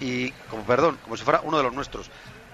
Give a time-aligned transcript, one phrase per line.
[0.00, 2.10] y, como perdón, como si fuera uno de los nuestros.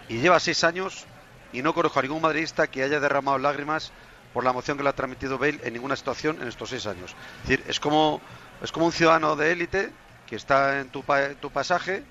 [0.08, 1.06] Y lleva seis años
[1.52, 3.92] y no conozco a ningún madridista que haya derramado lágrimas
[4.32, 7.14] por la emoción que le ha transmitido Bale en ninguna situación en estos seis años.
[7.42, 8.20] Es decir, es como,
[8.62, 9.92] es como un ciudadano de élite
[10.26, 11.04] que está en tu,
[11.40, 12.04] tu pasaje,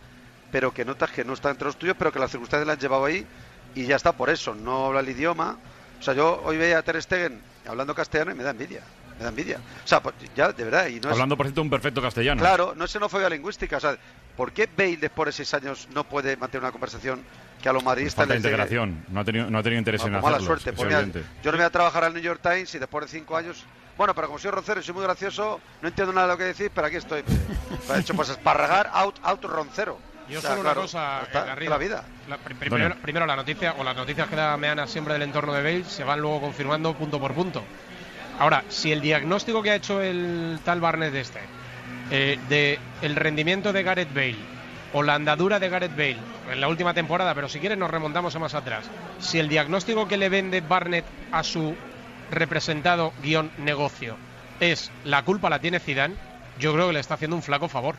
[0.51, 2.79] pero que notas que no está entre los tuyos, pero que las circunstancias le han
[2.79, 3.27] llevado ahí
[3.75, 4.55] y ya está por eso.
[4.55, 5.57] No habla el idioma.
[5.99, 8.81] O sea, yo hoy veía a Ter Stegen hablando castellano y me da envidia.
[9.17, 9.57] Me da envidia.
[9.83, 10.87] O sea, pues, ya, de verdad.
[10.87, 12.41] Y no es, Hablando, por cierto, un perfecto castellano.
[12.41, 13.77] Claro, no es xenofobia lingüística.
[13.77, 13.97] O sea,
[14.35, 17.21] ¿por qué Bale después de seis años no puede mantener una conversación
[17.61, 19.05] que a los madridistas Falta de les llegue- integración.
[19.09, 20.47] No ha tenido, no ha tenido interés en Bueno, pues mala hacerlo.
[20.59, 20.69] suerte.
[20.71, 23.17] es pues mira, yo no voy a trabajar al New York Times y después de
[23.19, 23.63] cinco años.
[23.97, 26.43] Bueno, pero como soy roncero y soy muy gracioso, no entiendo nada de lo que
[26.43, 27.21] decís, pero aquí estoy.
[27.21, 29.97] De hecho, pues esparragar out, out roncero.
[30.27, 31.69] Yo O sea, solo claro, una cosa, está, eh, Garrido.
[31.69, 32.03] la vida.
[32.27, 35.61] La- primero, primero la noticia, o las noticias que da Meana siempre del entorno de
[35.63, 37.63] Bale se van luego confirmando punto por punto.
[38.39, 41.39] Ahora, si el diagnóstico que ha hecho el tal Barnett este,
[42.11, 44.55] eh, de el rendimiento de Gareth Bale,
[44.93, 46.17] o la andadura de Gareth Bale
[46.51, 48.85] en la última temporada, pero si quieres nos remontamos a más atrás,
[49.19, 51.75] si el diagnóstico que le vende Barnett a su
[52.31, 54.17] representado guion negocio
[54.59, 56.15] es la culpa la tiene Zidane,
[56.59, 57.95] yo creo que le está haciendo un flaco favor.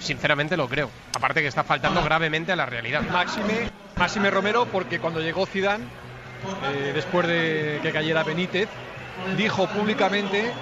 [0.00, 0.90] Sinceramente lo creo.
[1.14, 3.02] Aparte que está faltando gravemente a la realidad.
[3.02, 5.84] Máxime, Máxime Romero, porque cuando llegó Zidane,
[6.72, 8.68] eh, después de que cayera Benítez,
[9.36, 10.52] dijo públicamente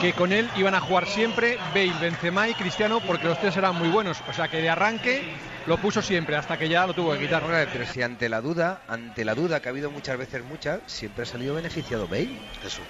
[0.00, 3.76] que con él iban a jugar siempre Bale, Benzema y Cristiano porque los tres eran
[3.76, 4.18] muy buenos.
[4.28, 5.22] O sea que de arranque
[5.66, 7.42] lo puso siempre hasta que ya lo tuvo que quitar.
[7.72, 11.22] Pero si ante la duda, ante la duda que ha habido muchas veces muchas, siempre
[11.22, 12.38] ha salido beneficiado Bale.
[12.64, 12.82] Eso.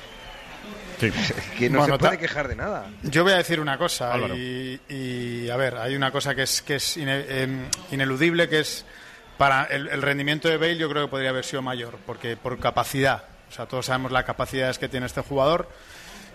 [0.98, 1.11] Sí.
[1.59, 2.87] Que no Bueno, se puede quejar de nada.
[3.03, 4.17] Yo voy a decir una cosa
[4.89, 8.84] y, a ver, hay una cosa que es que es ine- em, ineludible que es
[9.39, 12.59] para el, el rendimiento de Bale yo creo que podría haber sido mayor porque por
[12.59, 15.69] capacidad, o sea, todos sabemos las capacidades que tiene este jugador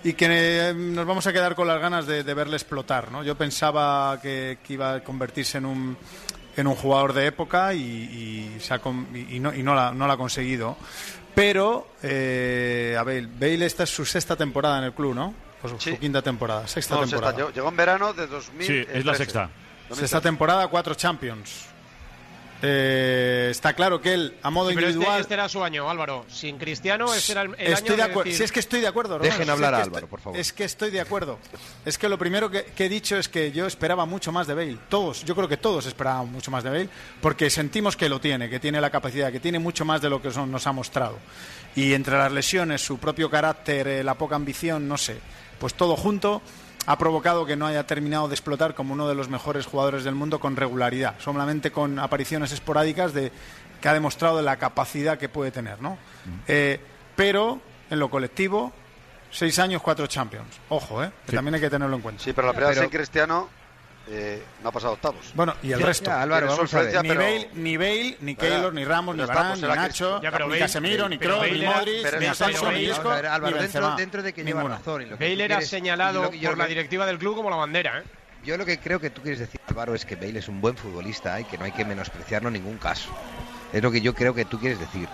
[0.04, 0.28] y que
[0.70, 3.24] eh, nos vamos a quedar con las ganas de, de verle explotar, ¿no?
[3.24, 5.98] Yo pensaba que, que iba a convertirse en un
[6.58, 7.80] en un jugador de época y,
[8.58, 8.82] y se ha
[9.14, 10.76] y- no, y no, la, no la ha conseguido.
[11.34, 15.34] Pero, eh, a ver, Bale esta es su sexta temporada en el club, ¿no?
[15.62, 15.92] Pues Sí.
[15.92, 17.28] su quinta temporada, sexta No, temporada.
[17.32, 17.38] sexta.
[17.38, 18.68] Llegó, llegó en verano de 2000.
[18.68, 19.50] Sí, es la sexta.
[19.94, 21.66] Sexta temporada, cuatro Champions.
[22.62, 25.22] Eh, está claro que él, a modo Sí, pero este, individual...
[25.22, 26.26] este era su año, Álvaro.
[26.30, 28.24] Sin Cristiano, este era el, el Estoy año de de acuerdo.
[28.30, 29.18] decir- Si es que estoy de acuerdo.
[29.20, 30.40] Dejen Si es hablar que a estoy- Álvaro, por favor.
[30.40, 31.40] Es que estoy de acuerdo.
[31.86, 34.54] Es que lo primero que, que he dicho es que yo esperaba mucho más de
[34.56, 34.78] Bale.
[34.90, 36.90] Todos, yo creo que todos esperaban mucho más de Bale,
[37.22, 40.22] porque sentimos que lo tiene, que tiene la capacidad, que tiene mucho más de lo
[40.22, 41.18] que son- nos ha mostrado.
[41.76, 45.18] Y entre las lesiones, su propio carácter, eh, la poca ambición, no sé,
[45.60, 46.42] pues todo junto
[46.86, 50.16] ha provocado que no haya terminado de explotar como uno de los mejores jugadores del
[50.16, 53.32] mundo con regularidad, solamente con apariciones esporádicas de
[53.82, 55.98] que ha demostrado la capacidad que puede tener, ¿no?
[56.48, 56.80] Eh,
[57.16, 57.60] pero
[57.90, 58.72] en lo colectivo,
[59.32, 60.48] seis años, cuatro Champions.
[60.70, 61.12] Ojo, ¿eh?
[61.26, 61.36] Que Sí.
[61.36, 62.24] también hay que tenerlo en cuenta.
[62.24, 63.50] Sí, pero la primera Pero- Cristiano
[64.12, 65.32] eh, no ha pasado octavos.
[65.34, 66.10] Bueno, y el Ya, resto.
[66.10, 66.86] ya, Álvaro, Tiene vamos a ver.
[66.86, 70.22] sorpresa, Ni pero- Bale, ni Bale, ni Keylor, ni Ramos, ni Varane, pues ni Nacho,
[70.22, 73.60] Ya, ni Bale- Casemiro, ni Kroos, ni Modric, ni Bale- ni Isco, Álvaro, ni dentro,
[73.62, 73.96] Benzema.
[73.96, 74.76] dentro de que lleva Ninguno.
[74.78, 75.02] razón.
[75.02, 77.18] y lo que Bale era quieres- señalado y lo que- yo por la directiva del
[77.20, 78.04] club como la bandera, ¿eh?
[78.44, 80.76] Yo lo que creo que tú quieres decir, Álvaro, es que Bale es un buen
[80.78, 83.10] futbolista y que no hay que menospreciarlo en ningún caso.
[83.74, 85.08] Es lo que yo creo que tú quieres decir.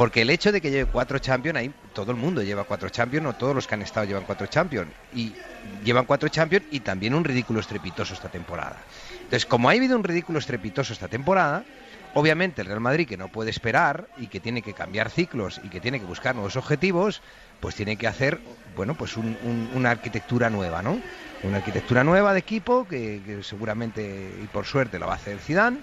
[0.00, 3.34] Porque el hecho de que lleve cuatro Champions, todo el mundo lleva cuatro Champions, no
[3.34, 4.94] todos los que han estado llevan cuatro Champions.
[5.10, 5.36] Y
[5.82, 8.86] llevan cuatro Champions y también un ridículo estrepitoso esta temporada.
[9.24, 11.66] Entonces, como ha habido un ridículo estrepitoso esta temporada,
[12.14, 15.68] obviamente el Real Madrid, que no puede esperar y que tiene que cambiar ciclos y
[15.68, 17.20] que tiene que buscar nuevos objetivos,
[17.60, 21.04] pues tiene que hacer, bueno, pues un- un- una arquitectura nueva, ¿no?
[21.42, 25.42] Una arquitectura nueva de equipo que, que seguramente y por suerte la va a hacer
[25.42, 25.82] Zidane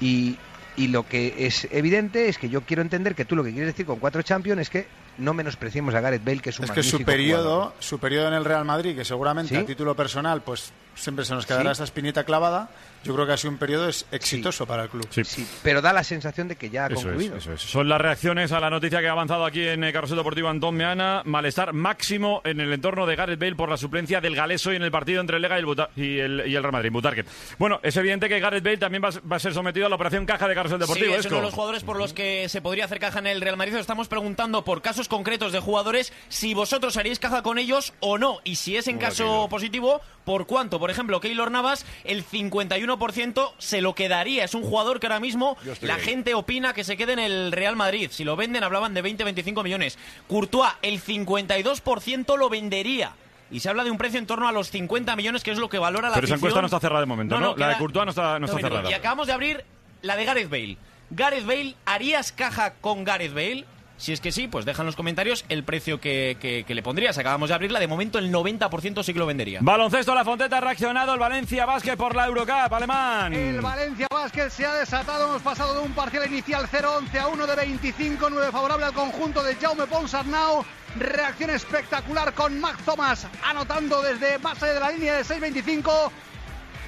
[0.00, 0.40] y,
[0.76, 3.68] y lo que es evidente es que yo quiero entender que tú lo que quieres
[3.72, 6.70] decir con cuatro Champions es que no menospreciemos a Gareth Bale, que es un Es
[6.70, 7.72] que su periodo, jugador.
[7.80, 9.60] su periodo en el Real Madrid, que seguramente Sí.
[9.60, 11.72] a título personal, pues siempre se nos quedará Sí.
[11.72, 12.70] esa espinita clavada,
[13.02, 15.06] yo creo que ha sido un periodo es- exitoso para el club.
[15.10, 15.24] Sí.
[15.24, 17.36] Sí, pero da la sensación de que ya ha Eso es, concluido.
[17.36, 17.60] eso es.
[17.60, 20.76] Son las reacciones a la noticia que ha avanzado aquí en eh, Carrusel Deportivo Antón
[20.76, 21.22] Meana.
[21.24, 24.82] Malestar máximo en el entorno de Gareth Bale por la suplencia del galés hoy en
[24.82, 27.24] el partido entre el Lega y el, Buta- y el, y el Real Madrid, Butarque.
[27.58, 29.96] Bueno, es evidente que Gareth Bale también va, a- va a ser sometido a la
[29.96, 31.12] operación caja de Carrusel Deportivo.
[31.12, 33.40] Sí, es uno de los jugadores por los que se podría hacer caja en el
[33.40, 33.74] Real Madrid.
[33.74, 38.18] Os Estamos preguntando por casos concretos de jugadores si vosotros haríais caja con ellos o
[38.18, 38.40] no.
[38.44, 40.78] Y si es en caso positivo, ¿por cuánto?
[40.78, 44.44] Por ejemplo, Keylor Navas, el 51% se lo quedaría.
[44.44, 45.56] Es un jugador que ahora mismo
[45.86, 48.10] la gente opina que se quede en el Real Madrid.
[48.12, 49.98] Si lo venden, hablaban de 20-25 millones.
[50.28, 53.12] Courtois, el 52% lo vendería.
[53.50, 55.68] Y se habla de un precio en torno a los 50 millones, que es lo
[55.68, 57.56] que valora la Pero esa encuesta no está cerrada de momento, ¿no?
[57.56, 58.90] La de Courtois no está- no está cerrada.
[58.90, 59.64] Y acabamos de abrir
[60.02, 60.76] la de Gareth Bale.
[61.10, 63.64] Gareth Bale, ¿harías caja con Gareth Bale?
[64.04, 66.82] Si es que sí, pues deja en los comentarios el precio que, que- que le
[66.82, 67.16] pondrías.
[67.16, 69.60] Acabamos de abrirla, de momento el 90% sí que lo vendería.
[69.62, 73.32] Baloncesto, la Fonteta ha reaccionado el Valencia Basket por la Eurocup, alemán.
[73.32, 75.24] El Valencia Basket se ha desatado.
[75.30, 79.42] Hemos pasado de un parcial inicial 0-11 a 1 de 25, 9 favorable al conjunto
[79.42, 80.62] de Jaume Ponsarnau.
[80.98, 86.10] Reacción espectacular con Max Thomas anotando desde base de la línea de 6-25.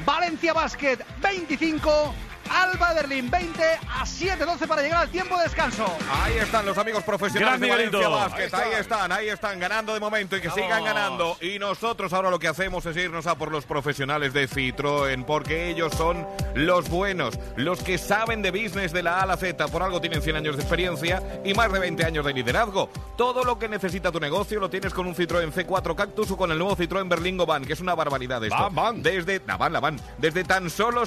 [0.05, 2.15] Valencia Basket 25,
[2.51, 5.87] Alba Berlín 20 a 7-12 para llegar al tiempo de descanso.
[6.11, 8.09] Ahí están los amigos profesionales Gran de Valencia.
[8.09, 8.55] Basket.
[8.55, 11.37] Ahí están, ahí están, ganando de momento y que sigan ganando.
[11.41, 15.71] Y nosotros ahora lo que hacemos es irnos a por los profesionales de Citroën, porque
[15.71, 19.69] ellos son los buenos, los que saben de business de la A a la Z.
[19.69, 22.91] Por algo tienen 100 años de experiencia y más de 20 años de liderazgo.
[23.17, 26.51] Todo lo que necesita tu negocio lo tienes con un Citroën C4 Cactus o con
[26.51, 28.57] el nuevo Citroën Berlingo Van, que es una barbaridad esto.
[28.57, 29.03] Van, van.
[29.03, 30.01] Desde, la van, la van.
[30.19, 31.07] Desde tan solo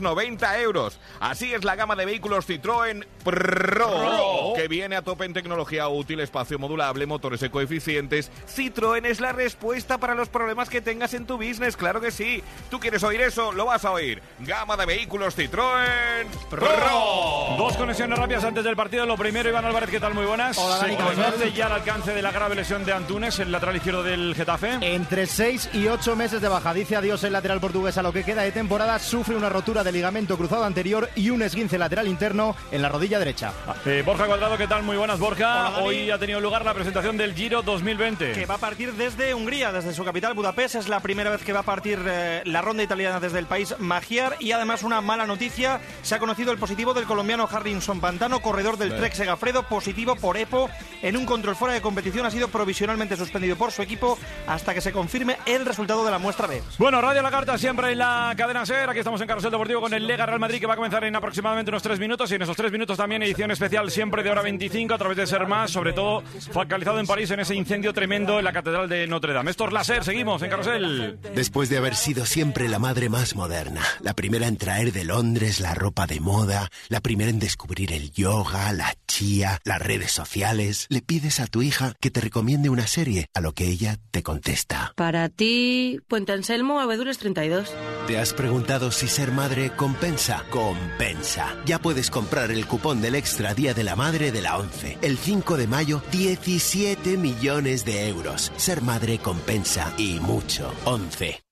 [0.00, 0.98] 7.990 euros.
[1.20, 6.20] Así es la gama de vehículos Citroën Pro, que viene a tope en tecnología útil,
[6.20, 8.30] espacio modulable, motores ecoeficientes.
[8.48, 12.42] Citroën es la respuesta para los problemas que tengas en tu business, claro que sí.
[12.70, 13.52] ¿Tú quieres oír eso?
[13.52, 14.22] Lo vas a oír.
[14.40, 17.56] Gama de vehículos Citroën Pro.
[17.58, 19.06] Dos conexiones rápidas antes del partido.
[19.06, 20.14] Lo primero, Iván Álvarez, ¿qué tal?
[20.14, 20.58] Muy buenas.
[20.58, 24.34] Hola, Dani, ya el alcance de la grave lesión de Antunes, el lateral izquierdo del
[24.34, 24.78] Getafe.
[24.80, 26.74] Entre 6 y 8 meses de baja.
[26.74, 28.98] Dice adiós el lateral portugués a lo que queda de temporada.
[28.98, 33.18] Sufre una rotura de ligamento cruzado anterior y un esguince lateral interno en la rodilla
[33.18, 33.52] derecha.
[33.84, 34.82] Eh, Borja Cuadrado, ¿qué tal?
[34.82, 35.78] Muy buenas, Borja.
[35.78, 38.32] Hoy ha tenido lugar la presentación del Giro 2020.
[38.32, 40.76] que va a partir desde Hungría, desde su capital Budapest.
[40.76, 43.74] Es la primera vez que va a partir eh, la ronda italiana desde el país
[43.78, 44.36] Magiar.
[44.40, 48.76] Y además una mala noticia, se ha conocido el positivo del colombiano Harrison Pantano, corredor
[48.76, 50.68] del Trek Segafredo, positivo por EPO
[51.02, 52.26] en un control fuera de competición.
[52.26, 56.18] Ha sido provisionalmente suspendido por su equipo hasta que se confirme el resultado de la
[56.18, 56.62] muestra B.
[56.78, 58.90] Bueno, Radio La Carta siempre en la cadena SER.
[58.90, 61.16] Aquí estamos en Carrusel Deportivo con el Lega Real Madrid que va a comenzar en
[61.16, 62.30] aproximadamente unos tres minutos.
[62.30, 65.26] Y en esos tres minutos también edición especial siempre de hora 25 a través de
[65.26, 65.70] Ser Más.
[65.70, 69.50] Sobre todo focalizado en París en ese incendio tremendo en la Catedral de Notre Dame.
[69.50, 70.04] Esto es la SER.
[70.04, 71.18] Seguimos en Carrusel.
[71.34, 75.60] Después de haber sido siempre la madre más moderna, la primera en traer de Londres
[75.60, 80.86] la ropa de moda, la primera en descubrir el yoga, la chía, las redes sociales,
[80.88, 84.22] le pides a tu hija que te recomiende una serie, a lo que ella te
[84.22, 84.92] contesta.
[84.96, 87.72] Para ti, Puente Anselmo, Abedules 32.
[88.06, 90.44] ¿Te has preguntado si ser madre compensa?
[90.50, 91.56] Compensa.
[91.64, 94.98] Ya puedes comprar el cupón del Extra Día de la Madre de la 11.
[95.02, 98.52] El 5 de mayo, 17 millones de euros.
[98.56, 100.72] Ser madre compensa y mucho.
[100.84, 101.45] 11.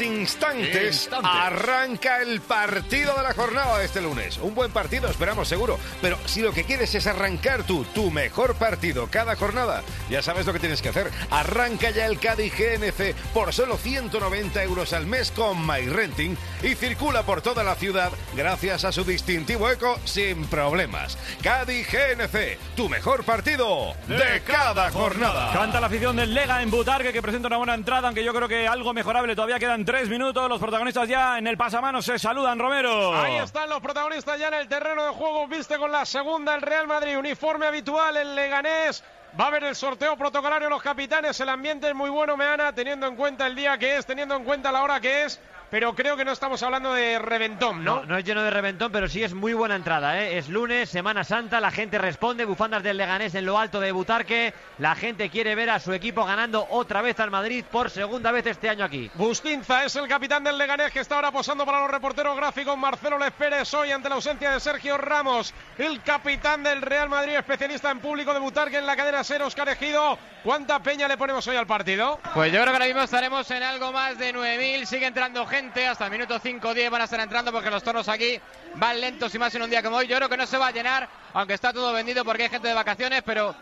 [0.00, 4.38] Instantes arranca el partido de la jornada de este lunes.
[4.38, 5.78] Un buen partido, esperamos seguro.
[6.00, 10.46] Pero si lo que quieres es arrancar tú, tu mejor partido cada jornada, ya sabes
[10.46, 11.10] lo que tienes que hacer.
[11.30, 17.22] Arranca ya el Cádiz GNC por solo 190 euros al mes con MyRenting y circula
[17.24, 21.18] por toda la ciudad gracias a su distintivo eco sin problemas.
[21.42, 25.52] Cádiz GNC, tu mejor partido de cada jornada.
[25.52, 28.48] Canta la afición del Lega en Butarque que presenta una buena entrada, aunque yo creo
[28.48, 29.34] que algo mejorable.
[29.34, 30.48] Todavía quedan tres minutos.
[30.48, 33.12] Los protagonistas ya en el pasamanos se saludan, Romero.
[33.12, 35.48] Ahí están los protagonistas ya en el terreno de juego.
[35.48, 37.18] Viste con la segunda el Real Madrid.
[37.18, 39.02] Uniforme habitual el Leganés.
[39.38, 41.40] Va a haber el sorteo protocolario los capitanes.
[41.40, 44.44] El ambiente es muy bueno, Meana, teniendo en cuenta el día que es, teniendo en
[44.44, 45.40] cuenta la hora que es.
[45.70, 48.00] Pero creo que no estamos hablando de reventón, ¿no?
[48.00, 50.20] No, no es lleno de reventón, pero sí es muy buena entrada.
[50.20, 50.36] ¿eh?
[50.36, 54.52] Es lunes, Semana Santa, la gente responde, bufandas del Leganés en lo alto de Butarque.
[54.78, 58.46] La gente quiere ver a su equipo ganando otra vez al Madrid por segunda vez
[58.46, 59.12] este año aquí.
[59.14, 62.76] Bustinza es el capitán del Leganés que está ahora posando para los reporteros gráficos.
[62.76, 65.54] Marcelo Les Pérez hoy ante la ausencia de Sergio Ramos.
[65.78, 69.68] El capitán del Real Madrid, especialista en público de Butarque en la cadena Ser, Oscar
[69.68, 70.18] Ejido.
[70.42, 72.18] ¿Cuánta peña le ponemos hoy al partido?
[72.34, 74.84] Pues yo creo que ahora mismo estaremos en algo más de 9.000.
[74.86, 75.59] Sigue entrando gente.
[75.60, 78.40] Hasta el minuto 5 o 10 van a estar entrando porque los toros aquí
[78.76, 80.06] van lentos y más en un día como hoy.
[80.06, 82.68] Yo creo que no se va a llenar, aunque está todo vendido porque hay gente
[82.68, 83.54] de vacaciones, pero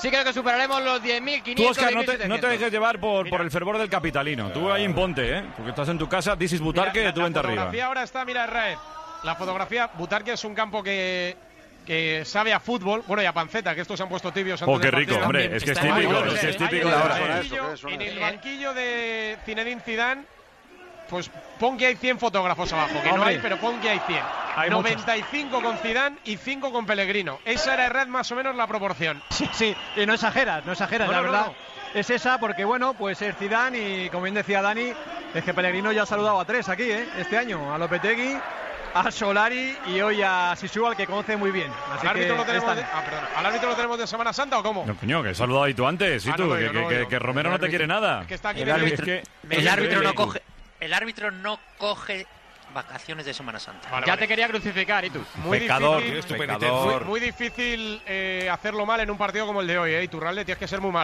[0.00, 1.54] sí creo que superaremos los 10.500.
[1.56, 2.50] Tú, Oscar, no te, no te 10.700.
[2.50, 4.50] dejes llevar por, por el fervor del capitalino.
[4.52, 5.44] Tú ahí imponte, ¿eh?
[5.56, 7.54] Porque estás en tu casa, is Butarque, Mira, la- tú vente arriba.
[7.54, 8.76] fotografía ahora está, mira, Red.
[9.24, 11.36] La fotografía, Butarque es un campo que,
[11.84, 13.02] que sabe a fútbol.
[13.06, 15.56] Bueno, y a panceta, que estos se han puesto tibios antes Oh, qué rico, hombre,
[15.56, 17.40] es que es típico, es que es Ahí típico de ahora.
[17.88, 20.22] En el banquillo de Zinedine Zidane,
[21.08, 24.18] pues pon que hay 100 fotógrafos abajo, que no hay, pero pon que hay 100.
[24.56, 27.38] Hay 95 con Zidane y 5 con Pellegrino.
[27.44, 29.22] Esa era Red más o menos la proporción.
[29.30, 31.46] Sí, sí, y no exageras, no exageras, No, la no, verdad.
[31.46, 31.54] no.
[31.98, 34.92] Es esa porque, bueno, pues es Zidane y como bien decía Dani,
[35.34, 37.06] es que Pellegrino ya ha saludado a tres aquí, ¿eh?
[37.18, 38.36] Este año, a Lopetegui,
[38.94, 41.70] a Solari y hoy a Sisu, al que conoce muy bien.
[41.92, 42.76] Así ¿Al árbitro, que lo tenemos están.
[42.76, 43.24] de, ah, perdón.
[43.36, 44.84] ¿Al árbitro lo tenemos de Semana Santa o cómo?
[44.86, 46.46] No, coño, que he saludado ahí tú antes, ¿y Ah, tú?
[46.46, 47.08] no, que, no, que- no, que- no.
[47.08, 48.24] que Romero no te quiere nada.
[48.26, 49.22] que está aquí El árbitro, es que-
[49.54, 50.42] es El árbitro no coge.
[50.84, 52.26] El árbitro no coge
[52.74, 54.04] vacaciones de Semana Santa.
[54.04, 55.24] ya te quería crucificar, y tú.
[55.36, 57.02] Muy Pecador, difícil, pecador.
[57.02, 60.02] Muy, muy difícil eh, hacerlo mal en un partido como el de hoy, ¿eh?
[60.02, 61.02] Iturralde, tienes que ser muy malo.